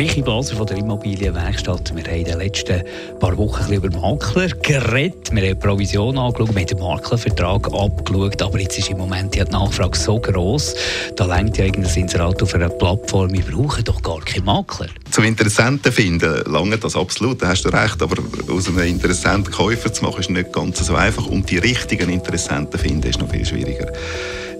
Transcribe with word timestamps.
Michi 0.00 0.22
Blaser 0.22 0.56
von 0.56 0.66
der 0.66 0.78
Immobilienwerkstatt. 0.78 1.94
Wir 1.94 2.04
haben 2.04 2.14
in 2.14 2.24
den 2.24 2.38
letzten 2.38 2.82
paar 3.18 3.36
Wochen 3.36 3.64
ein 3.64 3.72
über 3.74 3.90
Makler 4.00 4.48
geredet. 4.48 5.30
Wir 5.30 5.42
haben 5.42 5.48
die 5.48 5.54
Provision 5.56 6.16
angeschaut, 6.16 6.54
wir 6.54 6.60
haben 6.62 6.66
den 6.68 6.78
Maklervertrag 6.78 7.66
abgeschaut. 7.70 8.40
Aber 8.40 8.58
jetzt 8.58 8.78
ist 8.78 8.88
im 8.88 8.96
Moment 8.96 9.34
die 9.34 9.40
Nachfrage 9.40 9.98
so 9.98 10.18
gross, 10.18 10.74
da 11.16 11.26
längt 11.26 11.58
ja 11.58 11.66
irgendein 11.66 11.94
Inserat 11.94 12.42
auf 12.42 12.54
einer 12.54 12.70
Plattform. 12.70 13.30
Wir 13.30 13.42
brauchen 13.42 13.84
doch 13.84 14.00
gar 14.00 14.20
keinen 14.20 14.46
Makler. 14.46 14.86
Zum 15.10 15.24
Interessenten 15.24 15.92
finden, 15.92 16.50
lange 16.50 16.78
das 16.78 16.96
absolut, 16.96 17.42
da 17.42 17.48
hast 17.48 17.66
du 17.66 17.68
recht. 17.68 18.00
Aber 18.00 18.22
aus 18.50 18.68
einem 18.68 18.78
interessanten 18.78 19.52
Käufer 19.52 19.92
zu 19.92 20.02
machen, 20.02 20.20
ist 20.20 20.30
nicht 20.30 20.50
ganz 20.50 20.78
so 20.78 20.94
einfach. 20.94 21.26
Und 21.26 21.50
die 21.50 21.58
richtigen 21.58 22.08
Interessenten 22.08 22.80
finden, 22.80 23.06
ist 23.06 23.20
noch 23.20 23.28
viel 23.28 23.44
schwieriger. 23.44 23.92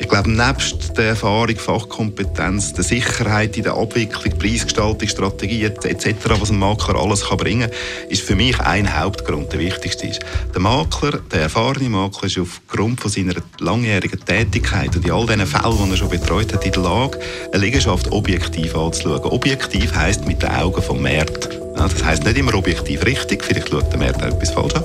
Ich 0.00 0.08
glaube, 0.08 0.30
nebst 0.30 0.96
der 0.96 1.10
Erfahrung, 1.10 1.56
Fachkompetenz, 1.56 2.72
der 2.72 2.84
Sicherheit 2.84 3.58
in 3.58 3.64
der 3.64 3.74
Abwicklung, 3.74 4.36
Preisgestaltung, 4.38 5.06
Strategie 5.06 5.62
etc., 5.64 6.16
was 6.40 6.50
ein 6.50 6.58
Makler 6.58 6.98
alles 6.98 7.28
kann 7.28 7.36
bringen 7.36 7.70
kann, 7.70 8.08
ist 8.08 8.22
für 8.22 8.34
mich 8.34 8.58
ein 8.60 8.98
Hauptgrund, 8.98 9.52
der 9.52 9.60
wichtigste 9.60 10.06
ist. 10.06 10.20
Der 10.54 10.60
Makler, 10.60 11.20
der 11.30 11.42
erfahrene 11.42 11.90
Makler, 11.90 12.24
ist 12.24 12.38
aufgrund 12.38 13.00
von 13.00 13.10
seiner 13.10 13.34
langjährigen 13.58 14.24
Tätigkeit 14.24 14.96
und 14.96 15.04
in 15.04 15.12
all 15.12 15.26
diesen 15.26 15.46
Fällen, 15.46 15.84
die 15.84 15.90
er 15.90 15.96
schon 15.98 16.08
betreut 16.08 16.52
hat, 16.54 16.64
in 16.64 16.72
der 16.72 16.82
Lage, 16.82 17.18
eine 17.52 17.62
Liegenschaft 17.62 18.10
objektiv 18.10 18.74
anzuschauen. 18.74 19.20
Objektiv 19.24 19.94
heisst 19.94 20.26
mit 20.26 20.42
den 20.42 20.50
Augen 20.50 20.82
vom 20.82 21.02
Markt. 21.02 21.39
Das 21.88 22.04
heisst 22.04 22.24
nicht 22.24 22.36
immer 22.36 22.54
objektiv 22.54 23.04
richtig, 23.06 23.44
vielleicht 23.44 23.70
schaut 23.70 23.90
der 23.90 23.98
Markt 23.98 24.22
auch 24.22 24.26
etwas 24.26 24.50
falsch 24.50 24.74
an. 24.74 24.84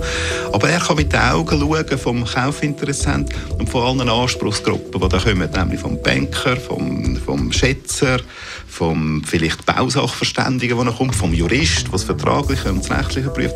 Aber 0.54 0.70
er 0.70 0.80
kann 0.80 0.96
mit 0.96 1.12
den 1.12 1.20
Augen 1.20 1.60
schauen 1.60 1.98
vom 1.98 2.26
Kaufinteressent 2.26 3.30
und 3.58 3.70
von 3.70 4.00
allen 4.00 4.10
Anspruchsgruppen, 4.10 5.02
die 5.02 5.10
da 5.10 5.18
kommen, 5.18 5.50
nämlich 5.52 5.80
vom 5.80 6.02
Banker, 6.02 6.56
vom, 6.58 7.18
vom 7.18 7.52
Schätzer, 7.52 8.20
vom 8.68 9.24
vielleicht 9.26 9.66
Bausachverständigen, 9.66 10.78
der 10.78 10.86
noch 10.86 10.98
kommt, 10.98 11.16
vom 11.16 11.34
Jurist, 11.34 11.86
der 11.88 11.92
das 11.92 12.04
Vertragliche 12.04 12.70
und 12.70 12.88
das 12.88 12.98
Rechtliche 12.98 13.30
prüft. 13.30 13.56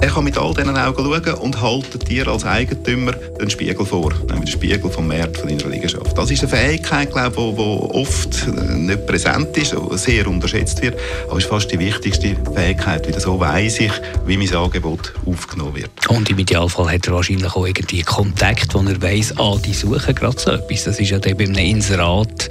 Er 0.00 0.10
kann 0.10 0.22
mit 0.22 0.38
all 0.38 0.54
diesen 0.54 0.76
Augen 0.76 1.04
schauen 1.04 1.34
und 1.40 1.60
haltet 1.60 2.08
dir 2.08 2.28
als 2.28 2.44
Eigentümer 2.44 3.12
den 3.12 3.50
Spiegel 3.50 3.84
vor, 3.84 4.12
nämlich 4.28 4.44
den 4.44 4.46
Spiegel 4.46 4.90
vom 4.90 5.08
von 5.08 5.48
deiner 5.48 5.68
Liegenschaft. 5.68 6.16
Das 6.16 6.30
ist 6.30 6.40
eine 6.40 6.48
Fähigkeit, 6.48 7.10
glaube 7.10 7.34
ich, 7.36 7.56
die 7.56 7.60
oft 7.60 8.46
nicht 8.76 9.06
präsent 9.06 9.56
ist, 9.56 9.74
sehr 9.92 10.28
unterschätzt 10.28 10.82
wird, 10.82 10.96
aber 11.28 11.38
ist 11.38 11.48
fast 11.48 11.72
die 11.72 11.80
wichtigste 11.80 12.36
Fähigkeit, 12.54 13.08
wieder 13.08 13.18
so 13.18 13.40
weiss 13.40 13.80
ich, 13.80 13.92
wie 14.24 14.36
mein 14.36 14.54
Angebot 14.54 15.14
aufgenommen 15.26 15.74
wird. 15.74 15.90
Und 16.08 16.30
im 16.30 16.38
Idealfall 16.38 16.92
hat 16.92 17.06
er 17.08 17.14
wahrscheinlich 17.14 17.52
auch 17.56 17.66
irgendwie 17.66 18.02
Kontakt, 18.02 18.74
wo 18.74 18.80
er 18.80 19.02
weiss, 19.02 19.34
ah, 19.36 19.56
die 19.64 19.72
suchen 19.72 20.14
gerade 20.14 20.38
so 20.38 20.52
etwas. 20.52 20.84
Das 20.84 21.00
ist 21.00 21.10
ja 21.10 21.18
dann 21.18 21.36
bei 21.36 21.44
einem 21.44 21.56
Inserat 21.56 22.48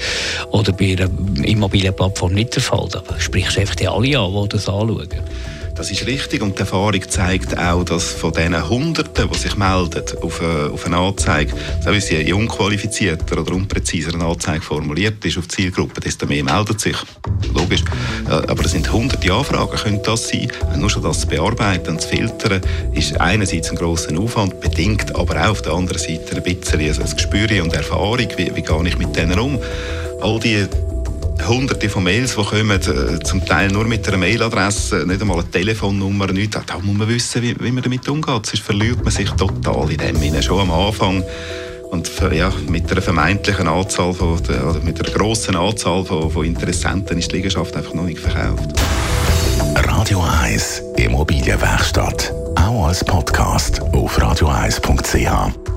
oder 0.52 0.73
bei 0.73 0.98
einer 0.98 1.09
Immobilienplattform 1.45 2.34
nicht 2.34 2.56
der 2.56 2.64
Fall. 2.64 2.90
Da 2.92 3.03
sprichst 3.20 3.56
du 3.56 3.62
einfach 3.62 3.75
die 3.75 3.88
alle 3.88 4.20
an, 4.20 4.34
die 4.34 4.50
das 4.50 4.68
anschauen. 4.68 5.08
Das 5.78 5.92
ist 5.92 6.08
richtig 6.08 6.42
und 6.42 6.58
die 6.58 6.61
Erfahrung 6.61 7.08
zeigt 7.08 7.56
auch, 7.56 7.83
dass 7.83 8.06
von 8.06 8.33
diesen 8.33 8.67
Hunderten, 8.67 9.30
die 9.30 9.38
sich 9.38 9.56
melden 9.58 10.03
auf 10.23 10.42
eine, 10.42 10.72
auf 10.72 10.88
eine 10.88 10.97
Anzeige, 10.97 11.53
selbst 11.84 12.09
je 12.09 12.34
unqualifizierter 12.34 13.39
oder 13.39 13.53
unpräziser 13.53 14.16
eine 14.16 14.25
Anzeige 14.25 14.64
formuliert 14.64 15.23
ist 15.23 15.38
auf 15.38 15.45
die 15.45 15.56
Zielgruppe, 15.56 16.02
desto 16.02 16.25
mehr 16.25 16.44
meldet 16.44 16.81
sich. 16.81 16.97
Logisch. 17.53 17.84
Aber 18.25 18.66
es 18.66 18.72
sind 18.72 18.92
hunderte 18.92 19.31
Anfragen, 19.31 19.78
könnte 19.78 20.02
das 20.03 20.30
sein. 20.30 20.52
Nur 20.75 20.89
schon 20.89 21.03
das 21.03 21.19
zu 21.19 21.28
bearbeiten 21.28 21.91
und 21.91 22.02
zu 22.02 22.08
filtern, 22.08 22.62
ist 22.94 23.22
einerseits 23.22 23.69
ein 23.69 23.78
grosser 23.78 24.17
Aufwand, 24.17 24.59
bedingt 24.59 25.16
aber 25.16 25.44
auch 25.44 25.52
auf 25.52 25.62
der 25.62 25.73
anderen 25.73 26.00
Seite 26.00 26.38
ein 26.38 26.44
bisschen 26.44 26.81
ein 26.81 27.16
Gespür 27.16 27.64
und 27.64 27.73
Erfahrung, 27.73 28.28
wie, 28.36 28.56
wie 28.56 28.64
gehe 28.64 28.88
ich 28.88 28.97
mit 28.97 29.16
denen 29.16 29.39
um. 29.39 29.59
All 30.22 30.40
die 30.40 30.66
hunderte 31.46 31.90
von 31.90 32.03
Mails, 32.03 32.36
die 32.36 32.44
kommen, 32.44 32.72
äh, 32.72 33.20
zum 33.24 33.46
Teil 33.46 33.70
nur 33.70 33.86
mit 33.86 34.08
einer 34.08 34.18
Mailadresse, 34.18 35.06
nicht 35.06 35.22
einmal 35.22 35.40
eine 35.40 35.52
Telefonnummer, 35.52 36.28
nichts. 36.28 36.58
Da 36.66 36.80
muss 36.80 36.98
man 36.98 37.08
wissen, 37.08 37.42
wie, 37.42 37.56
wie 37.59 37.72
man 37.72 37.84
damit 37.84 38.08
umgeht. 38.08 38.46
Sonst 38.46 38.59
verliert 38.59 39.03
man 39.03 39.12
sich 39.12 39.30
total 39.31 39.92
in 39.92 39.98
dem 39.98 40.16
Sinne. 40.16 40.42
Schon 40.42 40.62
am 40.62 40.72
Anfang. 40.72 41.24
Und 41.92 42.08
für, 42.08 42.34
ja, 42.34 42.52
mit 42.68 42.92
einer 42.92 43.02
vermeintlichen 43.02 43.68
Anzahl, 43.68 44.14
von, 44.14 44.40
oder 44.40 44.80
mit 44.84 45.00
einer 45.00 45.18
grossen 45.18 45.56
Anzahl 45.56 46.03
von, 46.03 46.30
von 46.30 46.46
Interessenten 46.46 47.18
ist 47.18 47.31
die 47.31 47.38
Liegenschaft 47.38 47.75
einfach 47.75 47.94
noch 47.94 48.04
nicht 48.04 48.19
verkauft. 48.19 48.74
Radio 49.75 50.24
1 50.44 50.84
Immobilienwerkstatt. 50.98 52.34
Auch 52.56 52.88
als 52.88 53.04
Podcast 53.04 53.81
auf 53.94 54.19
radio1.ch. 54.19 55.76